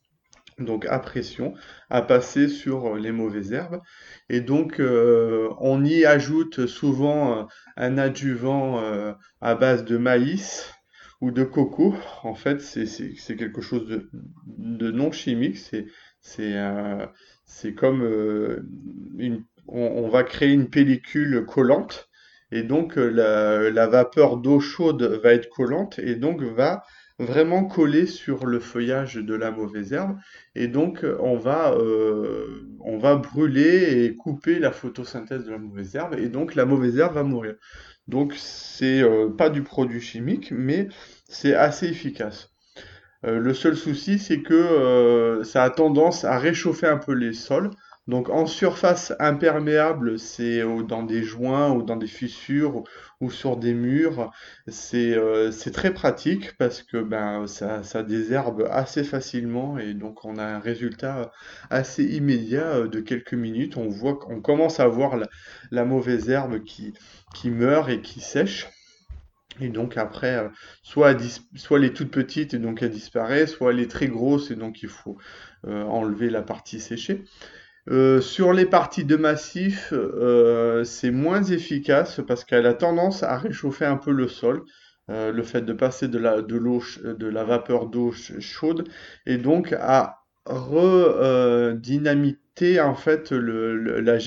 donc 0.61 0.87
à 0.87 0.99
pression, 0.99 1.55
à 1.89 2.03
passer 2.03 2.49
sur 2.49 2.97
les 2.97 3.13
mauvaises 3.13 3.53
herbes. 3.53 3.81
Et 4.29 4.41
donc, 4.41 4.81
euh, 4.81 5.49
on 5.59 5.85
y 5.85 6.05
ajoute 6.05 6.67
souvent 6.67 7.39
euh, 7.39 7.45
un 7.77 7.99
adjuvant 7.99 8.81
euh, 8.81 9.13
à 9.41 9.55
base 9.55 9.85
de 9.85 9.97
maïs 9.97 10.73
ou 11.21 11.31
de 11.31 11.45
coco. 11.45 11.95
En 12.23 12.35
fait, 12.35 12.61
c'est 12.61 13.37
quelque 13.37 13.61
chose 13.61 13.87
de, 14.47 14.91
non 14.91 15.13
chimique. 15.13 15.59
C'est 15.59 16.57
euh, 16.57 17.07
comme 17.77 18.03
euh, 18.03 18.63
on, 19.67 20.09
va 20.09 20.23
créer 20.23 20.53
une 20.53 20.71
pellicule 20.71 21.45
collante. 21.47 22.09
Et 22.53 22.63
donc, 22.63 22.99
euh, 22.99 23.71
la 23.71 23.87
vapeur 23.87 24.37
d'eau 24.37 24.61
chaude 24.61 25.03
va 25.23 25.33
être 25.33 25.49
collante 25.49 25.99
et 25.99 26.17
donc 26.17 26.43
va 26.43 26.83
vraiment 27.21 27.65
coller 27.65 28.07
sur 28.07 28.47
le 28.47 28.59
feuillage 28.61 29.17
de 29.17 29.35
la 29.35 29.51
mauvaise 29.51 29.93
herbe. 29.93 30.19
Et 30.55 30.69
donc, 30.69 31.05
on 31.21 31.37
va, 31.37 31.73
euh, 31.75 32.67
on 32.81 32.99
va 32.99 33.17
brûler 33.17 34.05
et 34.05 34.17
couper 34.17 34.59
la 34.59 34.73
photosynthèse 34.73 35.45
de 35.45 35.51
la 35.51 35.59
mauvaise 35.59 35.95
herbe, 35.95 36.15
et 36.19 36.29
donc 36.29 36.55
la 36.55 36.65
mauvaise 36.65 36.99
herbe 36.99 37.15
va 37.15 37.23
mourir. 37.23 37.55
Donc, 38.09 38.35
c'est 38.37 39.03
euh, 39.03 39.29
pas 39.29 39.51
du 39.51 39.63
produit 39.63 40.01
chimique, 40.01 40.51
mais 40.51 40.89
c'est 41.29 41.55
assez 41.55 41.87
efficace. 41.87 42.51
Euh, 43.27 43.39
le 43.39 43.53
seul 43.53 43.77
souci, 43.77 44.19
c'est 44.19 44.41
que 44.41 45.43
ça 45.45 45.63
a 45.63 45.71
tendance 45.71 46.25
à 46.25 46.39
réchauffer 46.39 46.87
un 46.87 46.97
peu 46.97 47.13
les 47.13 47.35
sols. 47.35 47.71
Donc 48.11 48.29
en 48.29 48.47
surface 48.47 49.13
imperméable, 49.21 50.19
c'est 50.19 50.65
dans 50.89 51.05
des 51.05 51.23
joints 51.23 51.71
ou 51.71 51.85
dans 51.85 51.95
des 51.95 52.09
fissures 52.09 52.83
ou, 53.21 53.31
sur 53.31 53.57
des 53.57 53.73
murs. 53.73 54.33
C'est 54.67 55.17
très 55.73 55.95
pratique 55.95 56.57
parce 56.59 56.83
que 56.83 56.97
ben, 56.97 57.47
ça, 57.47 58.03
désherbe 58.03 58.67
assez 58.69 59.05
facilement 59.05 59.79
et 59.79 59.95
donc 59.95 60.25
on 60.25 60.39
a 60.39 60.45
un 60.45 60.59
résultat 60.59 61.31
assez 61.71 62.03
immédiat 62.05 62.89
de 62.89 63.01
quelques 63.01 63.35
minutes. 63.35 63.77
On 63.77 63.89
voit 63.89 64.19
commence 64.43 64.81
à 64.81 64.89
voir 64.89 65.17
la, 65.71 65.85
mauvaise 65.85 66.29
herbe 66.29 66.65
qui, 66.65 66.93
meurt 67.45 67.89
et 67.91 68.01
qui 68.03 68.19
sèche. 68.19 68.69
Et 69.61 69.69
donc 69.69 69.97
après, 69.97 70.37
euh, 70.37 70.49
soit, 70.83 71.13
elle 71.13 71.85
est 71.85 71.95
toute 71.95 72.11
petite 72.11 72.55
et 72.55 72.59
donc 72.59 72.83
elle 72.83 72.91
disparaît, 72.91 73.47
soit 73.47 73.73
elle 73.73 73.81
est 73.81 73.91
très 73.91 74.09
grosse 74.09 74.51
et 74.51 74.57
donc 74.57 74.83
il 74.83 74.89
faut 74.89 75.19
euh, 75.67 75.85
enlever 75.85 76.31
la 76.31 76.43
partie 76.43 76.81
séchée. 76.81 77.25
Euh, 77.91 78.21
sur 78.21 78.53
les 78.53 78.67
parties 78.67 79.05
de 79.05 79.17
massif, 79.17 79.93
c'est 80.85 81.11
moins 81.11 81.43
efficace 81.43 82.21
parce 82.27 82.45
qu'elle 82.45 82.67
a 82.67 82.75
tendance 82.75 83.23
à 83.23 83.37
réchauffer 83.37 83.85
un 83.85 83.97
peu 83.97 84.13
le 84.13 84.29
sol. 84.29 84.63
le 85.09 85.43
fait 85.43 85.63
de 85.63 85.73
passer 85.73 86.09
de 86.09 86.19
la, 86.19 87.45
vapeur 87.45 87.87
d'eau 87.87 88.13
chaude 88.13 88.89
et 89.27 89.39
donc 89.39 89.73
à 89.73 90.21
redynamiter 90.47 92.41
en 92.81 92.95
fait 92.95 93.33
la 93.33 94.19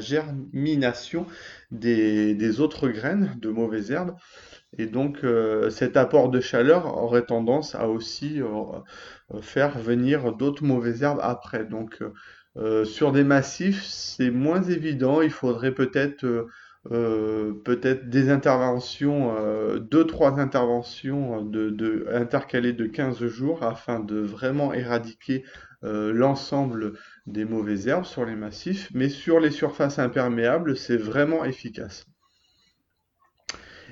germination 0.00 1.26
des, 1.70 2.60
autres 2.60 2.88
graines 2.88 3.34
de 3.40 3.48
mauvaises 3.48 3.90
herbes. 3.90 4.14
Et 4.78 4.86
donc 4.86 5.24
euh, 5.24 5.70
cet 5.70 5.96
apport 5.96 6.28
de 6.28 6.40
chaleur 6.40 7.02
aurait 7.02 7.24
tendance 7.24 7.74
à 7.74 7.88
aussi 7.88 8.42
euh, 8.42 8.46
euh, 9.34 9.40
faire 9.40 9.78
venir 9.78 10.34
d'autres 10.34 10.64
mauvaises 10.64 11.02
herbes 11.02 11.20
après. 11.22 11.64
Donc 11.64 12.02
sur 12.84 13.12
des 13.12 13.24
massifs, 13.24 13.82
c'est 13.84 14.30
moins 14.30 14.62
évident. 14.62 15.20
Il 15.20 15.30
faudrait 15.30 15.74
peut-être 15.74 16.46
peut-être 16.88 18.08
des 18.08 18.30
interventions, 18.30 19.34
deux, 19.80 20.06
trois 20.06 20.40
interventions 20.40 21.42
de, 21.42 21.68
de, 21.68 22.06
intercalées 22.10 22.72
de 22.72 22.86
15 22.86 23.26
jours 23.26 23.62
afin 23.62 24.00
de 24.00 24.18
vraiment 24.20 24.72
éradiquer 24.72 25.44
l'ensemble 25.82 26.94
des 27.26 27.44
mauvaises 27.44 27.88
herbes 27.88 28.06
sur 28.06 28.24
les 28.24 28.36
massifs, 28.36 28.88
mais 28.94 29.10
sur 29.10 29.38
les 29.38 29.50
surfaces 29.50 29.98
imperméables, 29.98 30.78
c'est 30.78 30.96
vraiment 30.96 31.44
efficace. 31.44 32.06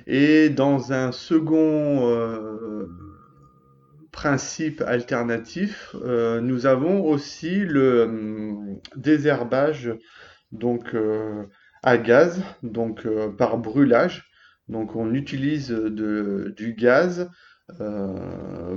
Et 0.07 0.49
dans 0.49 0.93
un 0.93 1.11
second 1.11 2.09
euh, 2.09 2.87
principe 4.11 4.81
alternatif, 4.81 5.95
euh, 6.03 6.41
nous 6.41 6.67
avons 6.67 7.03
aussi 7.03 7.59
le 7.59 8.03
hum, 8.03 8.79
désherbage 8.95 9.93
donc 10.51 10.93
euh, 10.93 11.43
à 11.81 11.97
gaz, 11.97 12.41
donc 12.61 13.07
par 13.37 13.57
brûlage. 13.57 14.29
Donc 14.67 14.95
on 14.95 15.13
utilise 15.13 15.69
du 15.69 16.73
gaz 16.73 17.29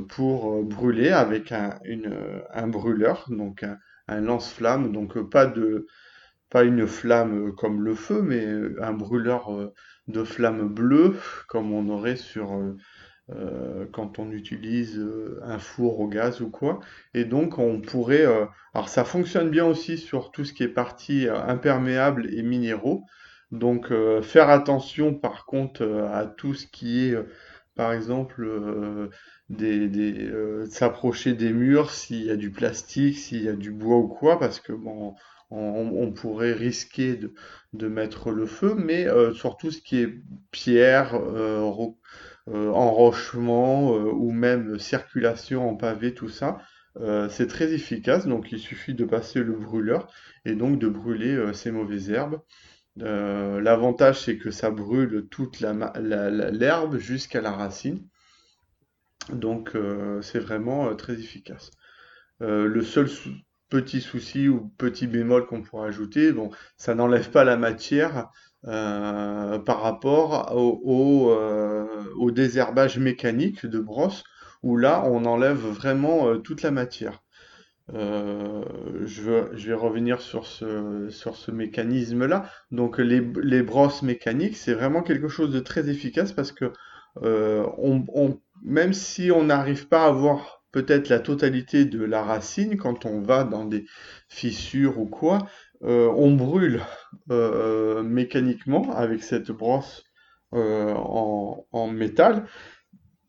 pour 0.08 0.62
brûler 0.64 1.08
avec 1.10 1.52
un, 1.52 2.68
brûleur, 2.68 3.24
donc 3.30 3.62
un, 3.62 3.78
un 4.08 4.20
lance-flamme, 4.20 4.92
donc 4.92 5.18
pas 5.30 5.46
de 5.46 5.86
pas 6.50 6.64
une 6.64 6.86
flamme 6.86 7.48
euh, 7.48 7.52
comme 7.52 7.82
le 7.82 7.94
feu, 7.94 8.22
mais 8.22 8.44
euh, 8.44 8.76
un 8.82 8.92
brûleur 8.92 9.72
de 10.08 10.24
flamme 10.24 10.68
bleue 10.68 11.16
comme 11.48 11.72
on 11.72 11.88
aurait 11.88 12.16
sur 12.16 12.58
quand 13.92 14.18
on 14.18 14.30
utilise 14.30 15.06
un 15.42 15.58
four 15.58 16.00
au 16.00 16.08
gaz 16.08 16.40
ou 16.40 16.48
quoi. 16.48 16.80
Et 17.12 17.26
donc 17.26 17.58
on 17.58 17.82
pourrait, 17.82 18.24
alors 18.72 18.88
ça 18.88 19.04
fonctionne 19.04 19.50
bien 19.50 19.66
aussi 19.66 19.98
sur 19.98 20.30
tout 20.30 20.46
ce 20.46 20.54
qui 20.54 20.62
est 20.62 20.68
partie 20.68 21.28
imperméable 21.28 22.32
et 22.32 22.42
minéraux. 22.42 23.04
Donc 23.52 23.92
faire 24.22 24.48
attention 24.48 25.12
par 25.14 25.44
contre 25.44 25.86
à 26.10 26.24
tout 26.24 26.54
ce 26.54 26.66
qui 26.66 27.04
est 27.04 27.18
par 27.78 27.92
exemple, 27.92 28.42
euh, 28.44 29.08
des, 29.50 30.28
euh, 30.28 30.66
s'approcher 30.66 31.32
des 31.32 31.52
murs 31.52 31.92
s'il 31.92 32.24
y 32.24 32.30
a 32.30 32.34
du 32.36 32.50
plastique, 32.50 33.16
s'il 33.16 33.44
y 33.44 33.48
a 33.48 33.52
du 33.52 33.70
bois 33.70 33.98
ou 33.98 34.08
quoi, 34.08 34.40
parce 34.40 34.58
que 34.58 34.72
bon, 34.72 35.14
on, 35.50 36.12
pourrait 36.12 36.52
risquer 36.52 37.18
de, 37.72 37.88
mettre 37.88 38.30
le 38.30 38.46
feu, 38.46 38.74
mais 38.76 39.06
euh, 39.06 39.32
surtout 39.32 39.70
ce 39.70 39.80
qui 39.80 40.00
est 40.00 40.14
pierre, 40.50 41.14
enrochement 42.46 43.92
ou 43.92 44.32
même 44.32 44.78
circulation 44.78 45.68
en 45.68 45.76
pavé, 45.76 46.14
tout 46.14 46.28
ça, 46.28 46.58
c'est 47.30 47.46
très 47.46 47.72
efficace. 47.72 48.26
Donc 48.26 48.52
il 48.52 48.58
suffit 48.58 48.94
de 48.94 49.04
passer 49.04 49.42
le 49.42 49.54
brûleur 49.54 50.10
et 50.44 50.54
donc 50.54 50.78
de 50.78 50.88
brûler 50.88 51.52
ces 51.54 51.70
mauvaises 51.70 52.10
herbes. 52.10 52.40
Euh, 53.02 53.60
l'avantage, 53.60 54.20
c'est 54.20 54.38
que 54.38 54.50
ça 54.50 54.70
brûle 54.70 55.28
toute 55.30 55.60
l'herbe 55.60 56.98
jusqu'à 56.98 57.40
la 57.40 57.52
racine. 57.52 58.06
Donc, 59.32 59.74
euh, 59.74 60.22
c'est 60.22 60.38
vraiment 60.38 60.88
euh, 60.88 60.94
très 60.94 61.14
efficace. 61.14 61.70
le 62.40 62.82
seul 62.82 63.08
petit 63.68 64.00
souci 64.00 64.48
ou 64.48 64.72
petit 64.78 65.06
bémol 65.06 65.46
qu'on 65.46 65.62
pourrait 65.62 65.88
ajouter, 65.88 66.32
bon, 66.32 66.50
ça 66.76 66.94
n'enlève 66.94 67.30
pas 67.30 67.44
la 67.44 67.56
matière 67.56 68.28
par 68.64 69.82
rapport 69.82 70.52
au, 70.56 71.32
au, 72.16 72.30
désherbage 72.30 72.98
mécanique 72.98 73.66
de 73.66 73.78
brosse, 73.78 74.24
où 74.62 74.76
là, 74.76 75.04
on 75.06 75.24
enlève 75.24 75.58
vraiment 75.58 76.38
toute 76.38 76.62
la 76.62 76.72
matière. 76.72 77.22
Euh, 77.94 78.64
je, 79.06 79.66
vais 79.68 79.74
revenir 79.74 80.20
sur 80.20 80.46
ce, 80.46 81.08
sur 81.10 81.36
ce 81.36 81.50
mécanisme-là. 81.50 82.50
Donc 82.70 82.98
les, 82.98 83.20
les 83.42 83.62
brosses 83.62 84.02
mécaniques, 84.02 84.56
c'est 84.56 84.74
vraiment 84.74 85.02
quelque 85.02 85.28
chose 85.28 85.50
de 85.50 85.60
très 85.60 85.88
efficace 85.88 86.32
parce 86.32 86.52
que 86.52 86.72
euh, 87.22 87.66
même 88.62 88.92
si 88.92 89.30
on 89.30 89.44
n'arrive 89.44 89.88
pas 89.88 90.06
à 90.06 90.10
voir 90.10 90.57
peut-être 90.72 91.08
la 91.08 91.20
totalité 91.20 91.84
de 91.84 92.02
la 92.02 92.22
racine 92.22 92.76
quand 92.76 93.06
on 93.06 93.20
va 93.20 93.44
dans 93.44 93.64
des 93.64 93.86
fissures 94.28 94.98
ou 94.98 95.06
quoi, 95.06 95.46
euh, 95.82 96.12
on 96.16 96.34
brûle 96.34 96.80
mécaniquement 98.04 98.92
avec 98.94 99.22
cette 99.22 99.50
brosse 99.50 100.04
en, 100.52 101.90
métal. 101.92 102.46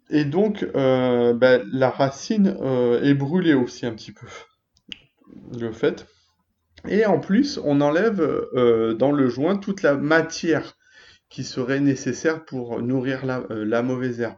Et 0.10 0.26
donc, 0.26 0.66
ben, 0.74 1.62
la 1.72 1.90
racine 1.90 2.58
est 3.04 3.14
brûlée 3.14 3.54
aussi 3.54 3.86
un 3.86 3.94
petit 3.94 4.12
peu 4.12 4.28
le 5.60 5.72
fait. 5.72 6.08
Et 6.88 7.06
en 7.06 7.20
plus, 7.20 7.60
on 7.64 7.82
enlève 7.82 8.22
euh, 8.22 8.94
dans 8.94 9.12
le 9.12 9.28
joint 9.30 9.58
toute 9.58 9.82
la 9.82 9.96
matière 9.96 10.78
qui 11.30 11.44
serait 11.44 11.80
nécessaire 11.80 12.46
pour 12.46 12.82
nourrir 12.82 13.26
la, 13.26 13.44
euh, 13.52 13.84
mauvaise 13.84 14.22
herbe. 14.22 14.38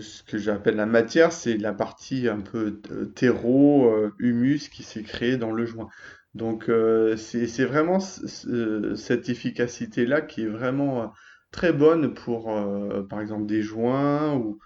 Ce 0.00 0.22
que 0.22 0.38
j'appelle 0.38 0.76
la 0.76 0.86
matière, 0.86 1.32
c'est 1.32 1.56
la 1.56 1.72
partie 1.72 2.28
un 2.28 2.40
peu 2.40 2.80
euh, 2.90 3.06
terreau, 3.06 3.92
humus 4.18 4.68
qui 4.68 4.82
s'est 4.82 5.02
créé 5.02 5.36
dans 5.36 5.52
le 5.52 5.66
joint. 5.66 5.88
Donc 6.34 6.70
c'est 7.16 7.64
vraiment 7.64 7.98
cette 7.98 9.28
efficacité-là 9.28 10.20
qui 10.20 10.42
est 10.42 10.48
vraiment 10.48 11.12
très 11.50 11.72
bonne 11.72 12.14
pour, 12.14 12.54
par 13.08 13.20
exemple, 13.20 13.46
des 13.46 13.62
joints 13.62 14.34
ou, 14.34 14.60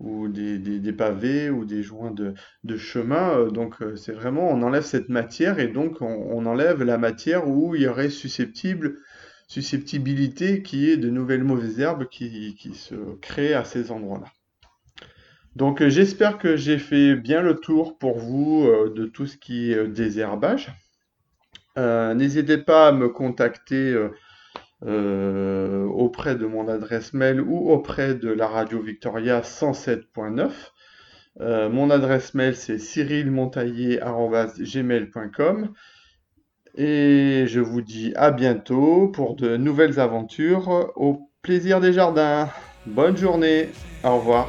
ou 0.00 0.28
des, 0.28 0.92
pavés 0.92 1.50
ou 1.50 1.64
des 1.64 1.82
joints 1.82 2.12
de, 2.12 2.76
chemin. 2.76 3.38
Euh, 3.38 3.50
donc 3.50 3.80
euh, 3.80 3.96
c'est 3.96 4.12
vraiment, 4.12 4.50
on 4.50 4.62
enlève 4.62 4.82
cette 4.82 5.08
matière 5.08 5.58
et 5.58 5.68
donc 5.68 6.02
on, 6.02 6.46
enlève 6.46 6.82
la 6.82 6.98
matière 6.98 7.48
où 7.48 7.74
il 7.74 7.82
y 7.82 7.88
aurait 7.88 8.10
susceptible, 8.10 8.98
susceptibilité 9.46 10.62
qui 10.62 10.90
est 10.90 10.96
de 10.96 11.10
nouvelles 11.10 11.44
mauvaises 11.44 11.80
herbes 11.80 12.08
qui, 12.08 12.56
se 12.74 12.94
créent 13.20 13.54
à 13.54 13.64
ces 13.64 13.90
endroits-là. 13.90 14.26
Donc 15.56 15.82
euh, 15.82 15.88
j'espère 15.88 16.38
que 16.38 16.56
j'ai 16.56 16.78
fait 16.78 17.14
bien 17.14 17.40
le 17.40 17.56
tour 17.56 17.98
pour 17.98 18.18
vous 18.18 18.68
de 18.94 19.06
tout 19.06 19.26
ce 19.26 19.36
qui 19.36 19.72
est 19.72 19.86
désherbage. 19.86 20.72
N'hésitez 21.76 22.58
pas 22.58 22.88
à 22.88 22.92
me 22.92 23.08
contacter 23.08 23.96
euh, 24.86 25.86
auprès 25.86 26.36
de 26.36 26.44
mon 26.44 26.68
adresse 26.68 27.14
mail 27.14 27.40
ou 27.40 27.70
auprès 27.70 28.14
de 28.14 28.28
la 28.28 28.46
radio 28.46 28.82
Victoria 28.82 29.40
107.9. 29.40 30.50
Euh, 31.40 31.70
mon 31.70 31.88
adresse 31.90 32.34
mail 32.34 32.54
c'est 32.54 32.78
cyrilmontaillé.gmail.com 32.78 35.72
et 36.76 37.44
je 37.46 37.60
vous 37.60 37.80
dis 37.80 38.12
à 38.16 38.30
bientôt 38.30 39.08
pour 39.08 39.36
de 39.36 39.56
nouvelles 39.56 40.00
aventures 40.00 40.92
au 40.96 41.30
plaisir 41.42 41.80
des 41.80 41.92
jardins. 41.92 42.48
Bonne 42.86 43.16
journée, 43.16 43.68
au 44.02 44.16
revoir. 44.16 44.48